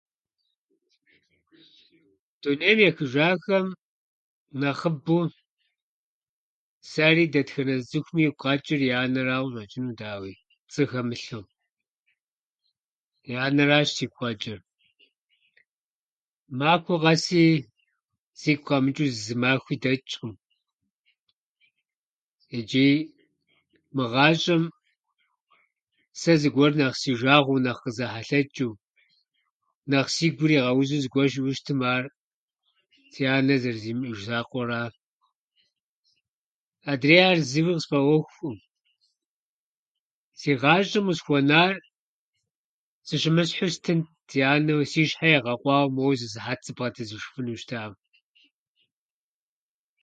Дунейм 2.41 2.79
ехыжахэм 2.89 3.67
нэхъыбэу, 4.59 5.23
сэри 6.91 7.25
дэтхэнэ 7.33 7.75
зы 7.79 7.83
цӏыхуми, 7.89 8.21
игу 8.27 8.39
къэчӏыр 8.41 8.81
и 8.87 8.89
анэрауэ 9.01 9.47
къыщӏэчӏыну, 9.53 9.97
дауичӏ, 9.99 10.41
пцӏы 10.67 10.83
хэмылъу. 10.89 11.43
Си 13.21 13.31
анэращ 13.45 13.87
сигу 13.97 14.17
къэчӏыр. 14.19 14.59
Махуэ 16.59 16.95
къэси 17.01 17.43
сигу 18.39 18.63
къэмычӏыу 18.67 19.09
зы 19.25 19.33
махуи 19.41 19.75
дэчӏкъым. 19.83 20.33
Ичӏи 22.57 22.89
мы 23.95 24.05
гъащӏэм 24.11 24.63
сэ 26.21 26.33
зыгуэр 26.41 26.73
нэхъ 26.79 26.97
си 27.01 27.11
жагъуэу, 27.19 27.63
нэхъ 27.65 27.81
къызэхьэлъэчӏыу, 27.83 28.73
нэхъ 29.89 30.09
си 30.15 30.27
гур 30.35 30.51
игъэузу 30.57 31.01
зыгуэр 31.03 31.29
щыӏэу 31.33 31.55
щытмэ, 31.57 31.85
ар 31.95 32.05
си 33.13 33.23
анэр 33.35 33.59
зэрызимыӏэж 33.63 34.19
закъуэра. 34.27 34.81
Адрейхьэр 36.91 37.39
зыуи 37.51 37.73
къысфӏэӏуэхукъым. 37.77 38.57
Си 40.39 40.51
гъащӏэм 40.61 41.05
къысхуэнар 41.07 41.73
сыщымысхьу 43.07 43.71
стынт, 43.75 44.05
си 44.29 44.39
анэм 44.53 44.79
си 44.91 45.01
щхьэр 45.09 45.33
егъэкъуауэ, 45.37 45.89
моуэ 45.95 46.13
зы 46.19 46.27
сыхьэт 46.33 46.59
сыбгъэдэсыжыфыну 46.65 47.59
щытам. 47.61 47.91